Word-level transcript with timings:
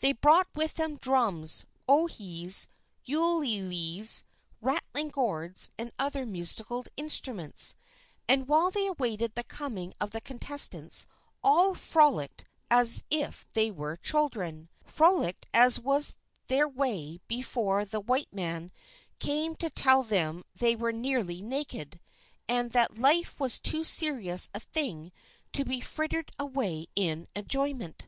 They 0.00 0.10
brought 0.14 0.48
with 0.56 0.74
them 0.74 0.96
drums, 0.96 1.64
ohes, 1.88 2.66
ulilis, 3.06 4.24
rattling 4.60 5.10
gourds 5.10 5.70
and 5.78 5.92
other 5.96 6.26
musical 6.26 6.84
instruments, 6.96 7.76
and 8.28 8.48
while 8.48 8.72
they 8.72 8.88
awaited 8.88 9.36
the 9.36 9.44
coming 9.44 9.94
of 10.00 10.10
the 10.10 10.20
contestants 10.20 11.06
all 11.44 11.76
frolicked 11.76 12.46
as 12.68 13.04
if 13.12 13.46
they 13.52 13.70
were 13.70 13.96
children 13.96 14.70
frolicked 14.84 15.46
as 15.54 15.78
was 15.78 16.16
their 16.48 16.66
way 16.66 17.20
before 17.28 17.84
the 17.84 18.00
white 18.00 18.34
man 18.34 18.72
came 19.20 19.54
to 19.54 19.70
tell 19.70 20.02
them 20.02 20.42
they 20.52 20.74
were 20.74 20.90
nearly 20.90 21.42
naked, 21.42 22.00
and 22.48 22.72
that 22.72 22.98
life 22.98 23.38
was 23.38 23.60
too 23.60 23.84
serious 23.84 24.50
a 24.52 24.58
thing 24.58 25.12
to 25.52 25.64
be 25.64 25.80
frittered 25.80 26.32
away 26.40 26.88
in 26.96 27.28
enjoyment. 27.36 28.06